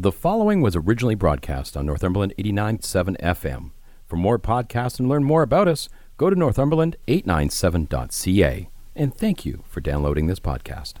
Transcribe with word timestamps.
The 0.00 0.12
following 0.12 0.60
was 0.60 0.76
originally 0.76 1.16
broadcast 1.16 1.76
on 1.76 1.84
Northumberland 1.84 2.32
89.7 2.38 3.20
FM. 3.20 3.72
For 4.06 4.14
more 4.14 4.38
podcasts 4.38 5.00
and 5.00 5.08
learn 5.08 5.24
more 5.24 5.42
about 5.42 5.66
us, 5.66 5.88
go 6.16 6.30
to 6.30 6.36
northumberland897.ca. 6.36 8.70
And 8.94 9.12
thank 9.12 9.44
you 9.44 9.64
for 9.66 9.80
downloading 9.80 10.28
this 10.28 10.38
podcast. 10.38 10.98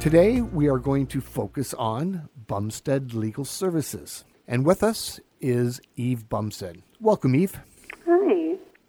Today, 0.00 0.40
we 0.40 0.66
are 0.66 0.78
going 0.78 1.06
to 1.06 1.20
focus 1.20 1.72
on 1.74 2.28
Bumstead 2.48 3.14
Legal 3.14 3.44
Services. 3.44 4.24
And 4.48 4.66
with 4.66 4.82
us 4.82 5.20
is 5.40 5.80
Eve 5.94 6.28
Bumstead. 6.28 6.82
Welcome, 7.00 7.36
Eve. 7.36 7.60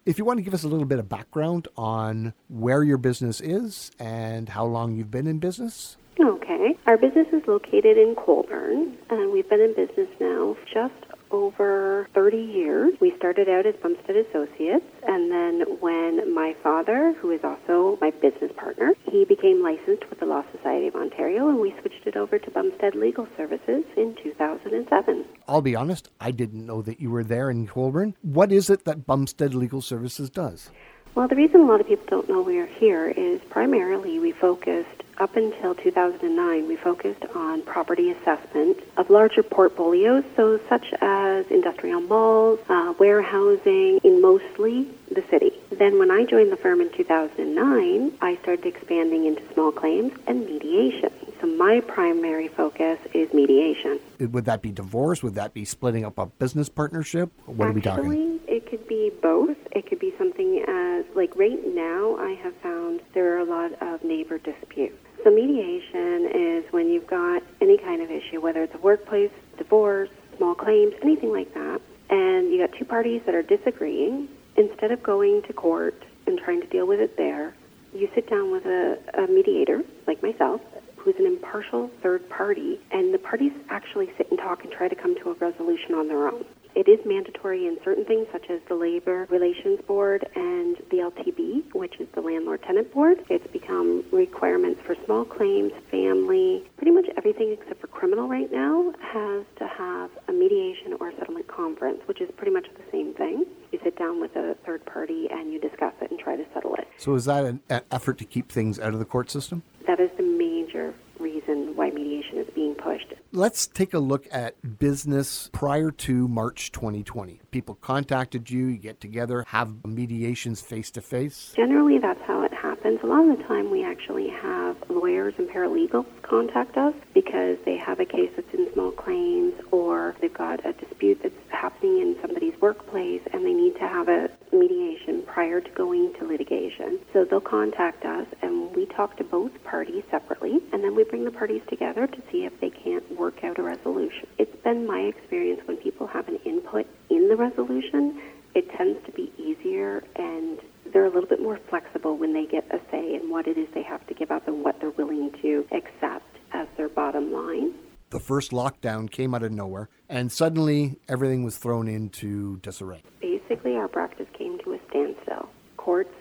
If 0.06 0.18
you 0.18 0.24
want 0.24 0.38
to 0.38 0.44
give 0.44 0.54
us 0.54 0.62
a 0.62 0.68
little 0.68 0.86
bit 0.86 1.00
of 1.00 1.08
background 1.08 1.66
on 1.76 2.32
where 2.46 2.84
your 2.84 2.96
business 2.96 3.40
is 3.40 3.90
and 3.98 4.48
how 4.48 4.64
long 4.64 4.94
you've 4.94 5.10
been 5.10 5.26
in 5.26 5.40
business. 5.40 5.96
Okay. 6.20 6.78
Our 6.86 6.96
business 6.96 7.26
is 7.32 7.42
located 7.48 7.98
in 7.98 8.14
Colborne, 8.14 8.96
and 9.10 9.32
we've 9.32 9.48
been 9.50 9.60
in 9.60 9.74
business 9.74 10.08
now 10.20 10.56
just 10.72 10.94
over 11.30 12.08
30 12.14 12.36
years. 12.36 12.94
We 13.00 13.16
started 13.16 13.48
out 13.48 13.66
as 13.66 13.74
Bumstead 13.82 14.16
Associates, 14.16 14.84
and 15.06 15.30
then 15.30 15.62
when 15.80 16.34
my 16.34 16.54
father, 16.62 17.14
who 17.20 17.30
is 17.30 17.40
also 17.42 17.98
my 18.00 18.10
business 18.10 18.52
partner, 18.56 18.92
he 19.10 19.24
became 19.24 19.62
licensed 19.62 20.08
with 20.08 20.20
the 20.20 20.26
Law 20.26 20.44
Society 20.56 20.86
of 20.88 20.94
Ontario, 20.94 21.48
and 21.48 21.58
we 21.58 21.74
switched 21.80 22.06
it 22.06 22.16
over 22.16 22.38
to 22.38 22.50
Bumstead 22.50 22.94
Legal 22.94 23.26
Services 23.36 23.84
in 23.96 24.16
2007. 24.22 25.24
I'll 25.48 25.62
be 25.62 25.76
honest, 25.76 26.08
I 26.20 26.30
didn't 26.30 26.66
know 26.66 26.82
that 26.82 27.00
you 27.00 27.10
were 27.10 27.24
there 27.24 27.50
in 27.50 27.66
Colborne. 27.66 28.14
What 28.22 28.52
is 28.52 28.70
it 28.70 28.84
that 28.84 29.06
Bumstead 29.06 29.54
Legal 29.54 29.80
Services 29.80 30.30
does? 30.30 30.70
Well, 31.16 31.28
the 31.28 31.34
reason 31.34 31.62
a 31.62 31.64
lot 31.64 31.80
of 31.80 31.86
people 31.86 32.04
don't 32.10 32.28
know 32.28 32.42
we 32.42 32.58
are 32.58 32.66
here 32.66 33.06
is 33.08 33.40
primarily 33.48 34.18
we 34.18 34.32
focused 34.32 35.02
up 35.16 35.34
until 35.34 35.74
2009, 35.74 36.68
we 36.68 36.76
focused 36.76 37.24
on 37.34 37.62
property 37.62 38.10
assessment 38.10 38.80
of 38.98 39.08
larger 39.08 39.42
portfolios, 39.42 40.24
so 40.36 40.60
such 40.68 40.92
as 41.00 41.46
industrial 41.46 42.02
malls, 42.02 42.60
uh, 42.68 42.92
warehousing, 42.98 43.98
in 44.04 44.20
mostly 44.20 44.88
the 45.10 45.24
city. 45.30 45.52
Then, 45.70 45.98
when 45.98 46.10
I 46.10 46.26
joined 46.26 46.52
the 46.52 46.56
firm 46.58 46.82
in 46.82 46.92
2009, 46.92 48.12
I 48.20 48.36
started 48.42 48.66
expanding 48.66 49.24
into 49.24 49.40
small 49.54 49.72
claims 49.72 50.12
and 50.26 50.44
mediation. 50.44 51.10
So, 51.40 51.46
my 51.46 51.80
primary 51.80 52.48
focus 52.48 52.98
is 53.14 53.32
mediation. 53.32 53.98
Would 54.20 54.44
that 54.44 54.60
be 54.60 54.70
divorce? 54.70 55.22
Would 55.22 55.36
that 55.36 55.54
be 55.54 55.64
splitting 55.64 56.04
up 56.04 56.18
a 56.18 56.26
business 56.26 56.68
partnership? 56.68 57.32
What 57.46 57.68
Actually, 57.68 57.70
are 57.70 57.72
we 57.72 57.80
talking? 57.80 58.36
it 58.56 58.66
could 58.66 58.86
be 58.86 59.10
both. 59.22 59.56
It 59.72 59.86
could 59.86 59.98
be 59.98 60.14
something 60.16 60.64
as, 60.66 61.04
like 61.14 61.25
right 61.36 61.60
now, 61.66 62.16
I 62.16 62.32
have 62.42 62.54
found 62.62 63.00
there 63.14 63.36
are 63.36 63.38
a 63.38 63.44
lot 63.44 63.72
of 63.82 64.02
neighbor 64.02 64.38
disputes. 64.38 64.96
So 65.22 65.30
mediation 65.30 66.30
is 66.32 66.64
when 66.72 66.88
you've 66.88 67.06
got 67.06 67.42
any 67.60 67.78
kind 67.78 68.00
of 68.02 68.10
issue, 68.10 68.40
whether 68.40 68.62
it's 68.62 68.74
a 68.74 68.78
workplace, 68.78 69.30
divorce, 69.58 70.10
small 70.36 70.54
claims, 70.54 70.94
anything 71.02 71.32
like 71.32 71.52
that, 71.54 71.80
and 72.10 72.52
you 72.52 72.66
got 72.66 72.76
two 72.78 72.84
parties 72.84 73.22
that 73.26 73.34
are 73.34 73.42
disagreeing. 73.42 74.28
Instead 74.56 74.90
of 74.90 75.02
going 75.02 75.42
to 75.42 75.52
court 75.52 76.02
and 76.26 76.38
trying 76.38 76.60
to 76.60 76.66
deal 76.68 76.86
with 76.86 77.00
it 77.00 77.16
there, 77.16 77.54
you 77.92 78.08
sit 78.14 78.28
down 78.30 78.50
with 78.50 78.64
a, 78.64 78.98
a 79.18 79.26
mediator, 79.26 79.82
like 80.06 80.22
myself, 80.22 80.60
who's 80.96 81.14
an 81.18 81.26
impartial 81.26 81.90
third 82.02 82.28
party, 82.30 82.80
and 82.90 83.12
the 83.12 83.18
parties 83.18 83.52
actually 83.68 84.10
sit 84.16 84.30
and 84.30 84.38
talk 84.38 84.64
and 84.64 84.72
try 84.72 84.88
to 84.88 84.94
come 84.94 85.14
to 85.22 85.30
a 85.30 85.34
resolution 85.34 85.94
on 85.94 86.08
their 86.08 86.28
own. 86.28 86.44
It 86.76 86.88
is 86.88 87.00
mandatory 87.06 87.66
in 87.66 87.78
certain 87.82 88.04
things, 88.04 88.26
such 88.30 88.50
as 88.50 88.60
the 88.68 88.74
Labor 88.74 89.26
Relations 89.30 89.80
Board 89.86 90.28
and 90.34 90.76
the 90.90 90.98
LTB, 90.98 91.72
which 91.74 91.98
is 91.98 92.06
the 92.14 92.20
Landlord 92.20 92.62
Tenant 92.64 92.92
Board. 92.92 93.24
It's 93.30 93.46
become 93.50 94.04
requirements 94.12 94.82
for 94.84 94.94
small 95.06 95.24
claims, 95.24 95.72
family, 95.90 96.68
pretty 96.76 96.90
much 96.90 97.06
everything 97.16 97.56
except 97.58 97.80
for 97.80 97.86
criminal 97.86 98.28
right 98.28 98.52
now 98.52 98.92
has 99.00 99.46
to 99.56 99.66
have 99.66 100.10
a 100.28 100.32
mediation 100.34 100.92
or 101.00 101.12
settlement 101.12 101.48
conference, 101.48 102.02
which 102.04 102.20
is 102.20 102.28
pretty 102.36 102.52
much 102.52 102.66
the 102.74 102.84
same 102.92 103.14
thing. 103.14 103.46
You 103.72 103.80
sit 103.82 103.96
down 103.96 104.20
with 104.20 104.36
a 104.36 104.54
third 104.66 104.84
party 104.84 105.28
and 105.30 105.50
you 105.50 105.58
discuss 105.58 105.94
it 106.02 106.10
and 106.10 106.20
try 106.20 106.36
to 106.36 106.44
settle 106.52 106.74
it. 106.74 106.86
So, 106.98 107.14
is 107.14 107.24
that 107.24 107.46
an, 107.46 107.60
an 107.70 107.80
effort 107.90 108.18
to 108.18 108.26
keep 108.26 108.52
things 108.52 108.78
out 108.78 108.92
of 108.92 108.98
the 108.98 109.06
court 109.06 109.30
system? 109.30 109.62
That 109.86 109.98
is 109.98 110.10
the 110.18 110.24
major 110.24 110.92
reason 111.18 111.74
why 111.74 111.88
mediation 111.88 112.36
is 112.36 112.48
being 112.54 112.74
pushed. 112.74 113.14
Let's 113.36 113.66
take 113.66 113.92
a 113.92 113.98
look 113.98 114.26
at 114.32 114.78
business 114.78 115.50
prior 115.52 115.90
to 115.90 116.26
March 116.26 116.72
2020. 116.72 117.42
People 117.50 117.74
contacted 117.74 118.50
you, 118.50 118.68
you 118.68 118.78
get 118.78 118.98
together, 118.98 119.44
have 119.48 119.84
mediations 119.84 120.62
face 120.62 120.90
to 120.92 121.02
face. 121.02 121.52
Generally, 121.54 121.98
that's 121.98 122.22
how 122.22 122.40
it 122.44 122.54
happens. 122.54 122.98
A 123.02 123.06
lot 123.06 123.28
of 123.28 123.36
the 123.36 123.44
time, 123.44 123.70
we 123.70 123.84
actually 123.84 124.30
have 124.30 124.78
lawyers 124.88 125.34
and 125.36 125.50
paralegals 125.50 126.06
contact 126.22 126.78
us 126.78 126.94
because 127.12 127.58
they 127.66 127.76
have 127.76 128.00
a 128.00 128.06
case 128.06 128.30
that's 128.36 128.54
in 128.54 128.72
small 128.72 128.90
claims 128.90 129.52
or 129.70 130.16
they've 130.22 130.32
got 130.32 130.64
a 130.64 130.72
dispute 130.72 131.20
that's 131.22 131.34
happening 131.50 131.98
in 131.98 132.16
somebody's 132.22 132.58
workplace 132.62 133.20
and 133.34 133.44
they 133.44 133.52
need 133.52 133.74
to 133.74 133.86
have 133.86 134.08
a 134.08 134.30
mediation 134.50 135.22
prior 135.26 135.60
to 135.60 135.70
going 135.72 136.14
to 136.14 136.26
litigation. 136.26 136.98
So 137.12 137.24
they'll 137.24 137.40
contact 137.40 138.04
us 138.06 138.26
and 138.40 138.74
we 138.74 138.86
talk 138.86 139.16
to 139.18 139.24
both 139.24 139.52
parties 139.64 140.04
separately 140.10 140.58
and 140.72 140.82
then 140.82 140.94
we 140.96 141.04
bring 141.04 141.24
the 141.24 141.30
parties 141.30 141.62
together 141.68 142.06
to 142.06 142.22
see 142.32 142.44
if 142.46 142.58
they 142.60 142.65
can't 142.96 143.18
work 143.18 143.44
out 143.44 143.58
a 143.58 143.62
resolution. 143.62 144.26
It's 144.38 144.54
been 144.62 144.86
my 144.86 145.00
experience 145.00 145.60
when 145.66 145.76
people 145.76 146.06
have 146.06 146.28
an 146.28 146.38
input 146.44 146.86
in 147.10 147.28
the 147.28 147.36
resolution, 147.36 148.20
it 148.54 148.70
tends 148.76 149.04
to 149.06 149.12
be 149.12 149.32
easier 149.38 150.02
and 150.16 150.58
they're 150.92 151.04
a 151.04 151.10
little 151.10 151.28
bit 151.28 151.42
more 151.42 151.58
flexible 151.68 152.16
when 152.16 152.32
they 152.32 152.46
get 152.46 152.64
a 152.70 152.80
say 152.90 153.14
in 153.14 153.30
what 153.30 153.46
it 153.46 153.58
is 153.58 153.68
they 153.74 153.82
have 153.82 154.06
to 154.06 154.14
give 154.14 154.30
up 154.30 154.46
and 154.48 154.64
what 154.64 154.80
they're 154.80 154.90
willing 154.90 155.30
to 155.42 155.66
accept 155.72 156.24
as 156.52 156.66
their 156.76 156.88
bottom 156.88 157.32
line. 157.32 157.74
The 158.10 158.20
first 158.20 158.52
lockdown 158.52 159.10
came 159.10 159.34
out 159.34 159.42
of 159.42 159.52
nowhere, 159.52 159.88
and 160.08 160.30
suddenly 160.30 161.00
everything 161.08 161.42
was 161.42 161.58
thrown 161.58 161.88
into 161.88 162.58
disarray. 162.58 163.02
Basically, 163.20 163.74
our 163.74 163.88
practice 163.88 164.28
came 164.32 164.60
to 164.60 164.74
a 164.74 164.78
standstill. 164.88 165.48
Courts 165.76 166.14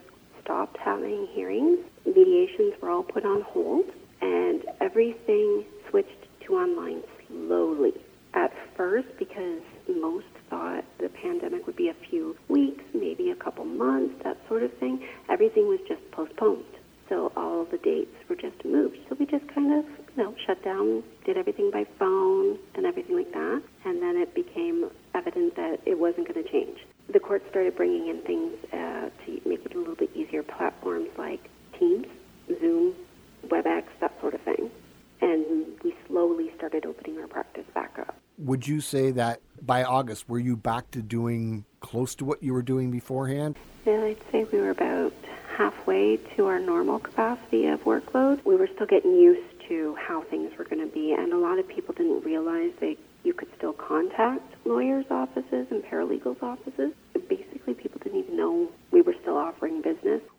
stopped 0.43 0.77
having 0.77 1.27
hearings, 1.27 1.79
mediations 2.05 2.73
were 2.81 2.89
all 2.89 3.03
put 3.03 3.23
on 3.23 3.41
hold, 3.41 3.85
and 4.19 4.65
everything 4.81 5.63
switched 5.89 6.24
to 6.45 6.53
online 6.55 7.01
slowly. 7.27 7.93
At 8.33 8.51
first, 8.75 9.07
because 9.17 9.61
most 9.87 10.25
thought 10.49 10.83
the 10.99 11.09
pandemic 11.09 11.65
would 11.65 11.75
be 11.75 11.89
a 11.89 11.95
few 12.09 12.35
weeks, 12.49 12.83
maybe 12.93 13.31
a 13.31 13.35
couple 13.35 13.65
months, 13.65 14.15
that 14.23 14.37
sort 14.47 14.63
of 14.63 14.73
thing, 14.77 15.05
everything 15.29 15.67
was 15.67 15.79
just 15.87 16.01
postponed. 16.11 16.65
So 17.07 17.31
all 17.37 17.65
the 17.65 17.77
dates 17.77 18.15
were 18.27 18.35
just 18.35 18.65
moved. 18.65 18.97
So 19.07 19.15
we 19.19 19.25
just 19.25 19.47
kind 19.53 19.71
of, 19.73 19.85
you 19.85 20.23
know, 20.23 20.35
shut 20.45 20.63
down, 20.63 21.03
did 21.23 21.37
everything 21.37 21.69
by 21.71 21.85
phone 21.99 22.57
and 22.73 22.85
everything 22.85 23.15
like 23.15 23.31
that. 23.31 23.61
And 23.85 24.01
then 24.01 24.17
it 24.17 24.33
became 24.33 24.89
evident 25.13 25.55
that 25.55 25.81
it 25.85 25.99
wasn't 25.99 26.27
going 26.27 26.43
to 26.43 26.51
change. 26.51 26.79
The 27.13 27.19
court 27.19 27.43
started 27.49 27.75
bringing 27.75 28.07
in 28.07 28.21
things 28.21 28.53
uh, 28.73 29.09
to 29.25 29.47
make 29.47 29.63
it 29.65 29.75
a 29.75 29.77
little 29.77 29.95
bit 29.95 30.09
easier, 30.15 30.41
platforms 30.41 31.09
like 31.17 31.47
Teams, 31.79 32.07
Zoom, 32.59 32.95
WebEx, 33.47 33.83
that 34.01 34.13
sort 34.19 34.33
of 34.33 34.41
thing. 34.41 34.54
Slowly 36.15 36.49
started 36.55 36.85
opening 36.85 37.19
our 37.19 37.27
practice 37.27 37.65
back 37.73 37.99
up. 37.99 38.15
Would 38.37 38.65
you 38.65 38.79
say 38.79 39.11
that 39.11 39.41
by 39.61 39.83
August, 39.83 40.29
were 40.29 40.39
you 40.39 40.55
back 40.55 40.89
to 40.91 41.01
doing 41.01 41.65
close 41.81 42.15
to 42.15 42.23
what 42.23 42.41
you 42.41 42.53
were 42.53 42.61
doing 42.61 42.89
beforehand? 42.89 43.57
Yeah, 43.85 44.01
I'd 44.01 44.21
say 44.31 44.45
we 44.45 44.61
were 44.61 44.69
about 44.69 45.11
halfway 45.57 46.15
to 46.37 46.45
our 46.45 46.57
normal 46.57 46.99
capacity 46.99 47.65
of 47.65 47.83
workload. 47.83 48.45
We 48.45 48.55
were 48.55 48.69
still 48.73 48.87
getting 48.87 49.13
used 49.13 49.59
to 49.67 49.95
how 49.95 50.21
things 50.21 50.57
were 50.57 50.63
going 50.63 50.79
to 50.79 50.93
be, 50.93 51.11
and 51.11 51.33
a 51.33 51.37
lot 51.37 51.59
of 51.59 51.67
people 51.67 51.93
didn't 51.93 52.23
realize 52.23 52.71
that 52.79 52.95
you 53.25 53.33
could 53.33 53.49
still 53.57 53.73
contact 53.73 54.41
lawyers' 54.63 55.07
offices 55.11 55.67
and 55.69 55.83
paralegals' 55.83 56.41
offices. 56.41 56.93
Basically, 57.27 57.73
people 57.73 57.99
didn't 58.01 58.19
even 58.19 58.37
know 58.37 58.69
we 58.91 59.01
were 59.01 59.15
still. 59.21 59.37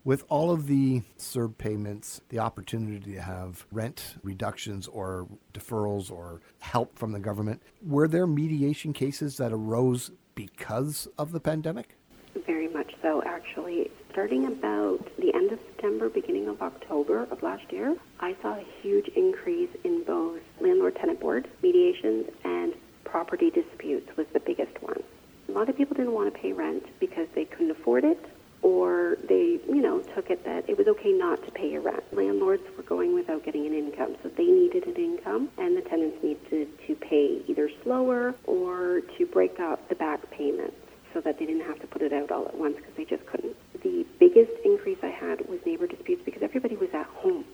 With 0.07 0.23
all 0.29 0.51
of 0.51 0.67
the 0.67 1.01
CERB 1.17 1.57
payments, 1.57 2.21
the 2.29 2.39
opportunity 2.39 3.11
to 3.11 3.21
have 3.21 3.65
rent 3.73 4.15
reductions 4.23 4.87
or 4.87 5.27
deferrals 5.53 6.09
or 6.09 6.39
help 6.59 6.97
from 6.97 7.11
the 7.11 7.19
government, 7.19 7.61
were 7.85 8.07
there 8.07 8.25
mediation 8.25 8.93
cases 8.93 9.35
that 9.35 9.51
arose 9.51 10.11
because 10.33 11.09
of 11.17 11.33
the 11.33 11.41
pandemic? 11.41 11.97
Very 12.45 12.69
much 12.69 12.93
so, 13.01 13.21
actually. 13.25 13.91
Starting 14.13 14.45
about 14.45 15.05
the 15.19 15.33
end 15.33 15.51
of 15.51 15.59
September, 15.67 16.07
beginning 16.07 16.47
of 16.47 16.61
October 16.61 17.27
of 17.29 17.43
last 17.43 17.69
year, 17.69 17.93
I 18.21 18.33
saw 18.41 18.53
a 18.53 18.65
huge 18.81 19.09
increase 19.09 19.71
in 19.83 20.05
both 20.05 20.39
landlord 20.61 20.95
tenant 20.95 21.19
board 21.19 21.49
mediations 21.61 22.27
and 22.45 22.73
property 23.03 23.49
disputes 23.49 24.07
was 24.15 24.27
the 24.31 24.39
biggest 24.39 24.81
one. 24.81 25.03
A 25.49 25.51
lot 25.51 25.67
of 25.67 25.75
people 25.75 25.97
didn't 25.97 26.13
want 26.13 26.33
to 26.33 26.39
pay 26.39 26.53
rent 26.53 26.85
because 27.01 27.27
they 27.35 27.43
couldn't 27.43 27.71
afford 27.71 28.05
it 28.05 28.25
or 28.61 29.17
they, 29.27 29.59
you 29.67 29.81
know, 29.81 29.99
took 30.15 30.29
it 30.29 30.43
that 30.45 30.67
it 30.69 30.77
was 30.77 30.87
okay 30.87 31.11
not 31.11 31.43
to 31.45 31.51
pay 31.51 31.69
your 31.71 31.81
rent. 31.81 32.03
Landlords 32.11 32.63
were 32.75 32.83
going 32.83 33.13
without 33.13 33.43
getting 33.45 33.65
an 33.65 33.73
income, 33.73 34.15
so 34.23 34.29
they 34.29 34.45
needed 34.45 34.85
an 34.87 34.95
income, 34.95 35.49
and 35.57 35.77
the 35.77 35.81
tenants 35.81 36.17
needed 36.23 36.67
to 36.87 36.95
pay 36.95 37.41
either 37.47 37.69
slower 37.83 38.35
or 38.45 39.01
to 39.17 39.25
break 39.27 39.59
up 39.59 39.87
the 39.89 39.95
back 39.95 40.29
payments. 40.31 40.75
so 41.13 41.21
that 41.21 41.39
they 41.39 41.45
didn't 41.45 41.65
have 41.65 41.79
to 41.79 41.87
put 41.87 42.01
it 42.01 42.13
out 42.13 42.31
all 42.31 42.47
at 42.47 42.55
once 42.55 42.75
because 42.75 42.93
they 42.95 43.05
just 43.05 43.25
couldn't. 43.25 43.55
The 43.81 44.05
biggest 44.19 44.51
increase 44.63 44.97
I 45.01 45.07
had 45.07 45.47
was 45.49 45.59
neighbor 45.65 45.87
disputes 45.87 46.21
because 46.25 46.43
everybody 46.43 46.75
was 46.75 46.89
at 46.93 47.05
home. 47.07 47.45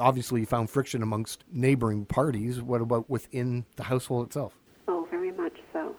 Obviously, 0.00 0.40
you 0.40 0.46
found 0.46 0.70
friction 0.70 1.02
amongst 1.02 1.42
neighboring 1.52 2.04
parties. 2.04 2.60
What 2.60 2.80
about 2.80 3.08
within 3.08 3.64
the 3.76 3.84
household 3.84 4.26
itself? 4.26 4.52
Oh, 4.86 5.08
very 5.10 5.32
much 5.32 5.56
so. 5.72 5.96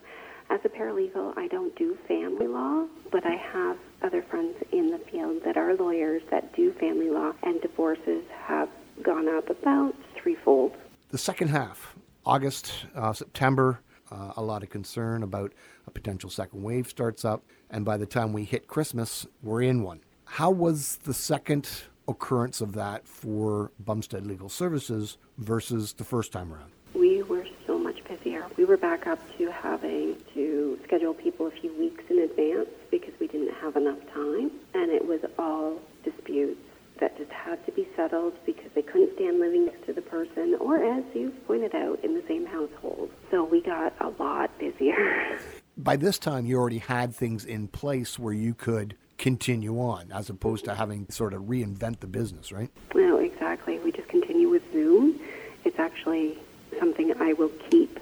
As 0.50 0.60
a 0.64 0.68
paralegal, 0.68 1.36
I 1.36 1.48
don't 1.48 1.74
do 1.76 1.98
family 2.06 2.46
law, 2.46 2.86
but 3.10 3.26
I 3.26 3.34
have 3.34 3.76
other 4.02 4.22
friends 4.22 4.56
in 4.70 4.90
the 4.90 4.98
field 4.98 5.30
that 5.44 5.56
our 5.56 5.74
lawyers 5.74 6.22
that 6.30 6.54
do 6.54 6.72
family 6.72 7.10
law, 7.10 7.32
and 7.42 7.60
divorces 7.60 8.24
have 8.46 8.68
gone 9.02 9.28
up 9.28 9.50
about 9.50 9.94
threefold. 10.14 10.72
The 11.10 11.18
second 11.18 11.48
half, 11.48 11.94
August, 12.24 12.72
uh, 12.94 13.12
September, 13.12 13.80
uh, 14.10 14.32
a 14.36 14.42
lot 14.42 14.62
of 14.62 14.70
concern 14.70 15.22
about 15.22 15.52
a 15.86 15.90
potential 15.90 16.30
second 16.30 16.62
wave 16.62 16.88
starts 16.88 17.24
up, 17.24 17.42
and 17.70 17.84
by 17.84 17.96
the 17.96 18.06
time 18.06 18.32
we 18.32 18.44
hit 18.44 18.66
Christmas, 18.66 19.26
we're 19.42 19.62
in 19.62 19.82
one. 19.82 20.00
How 20.24 20.50
was 20.50 20.96
the 21.04 21.14
second 21.14 21.68
occurrence 22.08 22.60
of 22.60 22.72
that 22.72 23.06
for 23.06 23.70
Bumstead 23.80 24.26
Legal 24.26 24.48
Services 24.48 25.18
versus 25.38 25.92
the 25.94 26.04
first 26.04 26.32
time 26.32 26.52
around? 26.52 26.72
We 26.94 27.22
were 27.22 27.46
so 27.66 27.78
much 27.78 28.02
busier. 28.04 28.46
We 28.56 28.64
were 28.64 28.76
back 28.76 29.06
up 29.06 29.18
to 29.38 29.50
having 29.50 30.16
to 30.34 30.78
schedule 30.84 31.14
people 31.14 31.46
a 31.46 31.50
few 31.50 31.72
weeks 31.78 32.04
in 32.10 32.18
advance 32.18 32.68
because 32.90 33.12
didn't 33.32 33.54
have 33.54 33.76
enough 33.76 33.98
time, 34.12 34.50
and 34.74 34.90
it 34.90 35.06
was 35.06 35.20
all 35.38 35.80
disputes 36.04 36.60
that 37.00 37.16
just 37.18 37.32
had 37.32 37.64
to 37.66 37.72
be 37.72 37.88
settled 37.96 38.34
because 38.46 38.70
they 38.74 38.82
couldn't 38.82 39.14
stand 39.16 39.40
living 39.40 39.66
next 39.66 39.84
to 39.86 39.92
the 39.92 40.02
person 40.02 40.54
or, 40.60 40.84
as 40.84 41.02
you 41.14 41.30
pointed 41.46 41.74
out, 41.74 41.98
in 42.04 42.14
the 42.14 42.22
same 42.28 42.46
household. 42.46 43.10
So 43.30 43.42
we 43.42 43.60
got 43.60 43.94
a 44.00 44.08
lot 44.22 44.56
busier. 44.58 45.38
By 45.76 45.96
this 45.96 46.18
time, 46.18 46.46
you 46.46 46.58
already 46.58 46.78
had 46.78 47.14
things 47.14 47.44
in 47.44 47.66
place 47.66 48.18
where 48.18 48.34
you 48.34 48.54
could 48.54 48.94
continue 49.18 49.80
on 49.80 50.12
as 50.12 50.28
opposed 50.28 50.64
to 50.66 50.74
having 50.74 51.06
to 51.06 51.12
sort 51.12 51.32
of 51.32 51.42
reinvent 51.42 52.00
the 52.00 52.06
business, 52.06 52.52
right? 52.52 52.70
No, 52.94 53.16
exactly. 53.16 53.78
We 53.78 53.90
just 53.90 54.08
continue 54.08 54.48
with 54.48 54.62
Zoom. 54.72 55.18
It's 55.64 55.78
actually 55.78 56.38
something 56.78 57.12
I 57.20 57.32
will 57.32 57.52
keep 57.70 57.98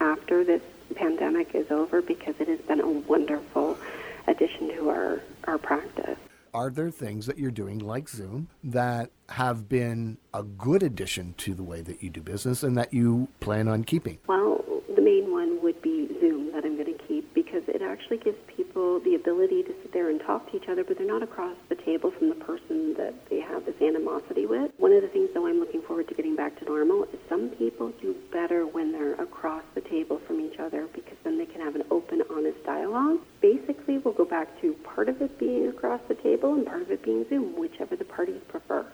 after 0.00 0.44
this 0.44 0.62
pandemic 0.94 1.54
is 1.54 1.70
over 1.70 2.02
because 2.02 2.34
it 2.38 2.48
has 2.48 2.60
been 2.60 2.80
a 2.80 2.88
wonderful 2.88 3.78
addition 4.26 4.68
to 4.76 4.90
our, 4.90 5.20
our 5.44 5.58
practice. 5.58 6.18
Are 6.54 6.68
there 6.68 6.90
things 6.90 7.26
that 7.26 7.38
you're 7.38 7.50
doing 7.50 7.78
like 7.78 8.08
Zoom 8.08 8.48
that 8.62 9.10
have 9.30 9.68
been 9.68 10.18
a 10.34 10.42
good 10.42 10.82
addition 10.82 11.34
to 11.38 11.54
the 11.54 11.62
way 11.62 11.80
that 11.80 12.02
you 12.02 12.10
do 12.10 12.20
business 12.20 12.62
and 12.62 12.76
that 12.76 12.92
you 12.92 13.28
plan 13.40 13.68
on 13.68 13.84
keeping? 13.84 14.18
Well, 14.26 14.62
the 14.94 15.00
main 15.00 15.32
one 15.32 15.62
would 15.62 15.80
be 15.80 16.08
Zoom 16.20 16.52
that 16.52 16.64
I'm 16.64 16.76
going 16.76 16.92
to 16.96 17.04
keep 17.04 17.32
because 17.32 17.62
it 17.82 17.86
actually 17.86 18.18
gives 18.18 18.38
people 18.46 19.00
the 19.00 19.14
ability 19.14 19.62
to 19.64 19.74
sit 19.82 19.92
there 19.92 20.10
and 20.10 20.20
talk 20.20 20.50
to 20.50 20.56
each 20.56 20.68
other, 20.68 20.84
but 20.84 20.98
they're 20.98 21.06
not 21.06 21.22
across 21.22 21.56
the 21.68 21.74
table 21.74 22.10
from 22.10 22.28
the 22.28 22.34
person 22.36 22.94
that 22.94 23.14
they 23.28 23.40
have 23.40 23.64
this 23.66 23.74
animosity 23.80 24.46
with. 24.46 24.70
One 24.78 24.92
of 24.92 25.02
the 25.02 25.08
things, 25.08 25.30
though, 25.34 25.46
I'm 25.46 25.58
looking 25.58 25.82
forward 25.82 26.08
to 26.08 26.14
getting 26.14 26.36
back 26.36 26.58
to 26.60 26.64
normal 26.64 27.04
is 27.04 27.18
some 27.28 27.50
people 27.50 27.92
do 28.00 28.14
better 28.32 28.66
when 28.66 28.92
they're 28.92 29.14
across 29.14 29.64
the 29.74 29.80
table 29.80 30.20
from 30.26 30.40
each 30.40 30.58
other 30.58 30.88
because 30.94 31.16
then 31.24 31.38
they 31.38 31.46
can 31.46 31.60
have 31.60 31.74
an 31.74 31.84
open, 31.90 32.22
honest 32.30 32.62
dialogue. 32.64 33.18
Basically, 33.40 33.98
we'll 33.98 34.14
go 34.14 34.24
back 34.24 34.60
to 34.60 34.74
part 34.84 35.08
of 35.08 35.20
it 35.20 35.38
being 35.38 35.68
across 35.68 36.00
the 36.08 36.14
table 36.14 36.54
and 36.54 36.66
part 36.66 36.82
of 36.82 36.90
it 36.90 37.02
being 37.02 37.26
Zoom, 37.28 37.58
whichever 37.58 37.96
the 37.96 38.04
parties 38.04 38.40
prefer. 38.48 38.86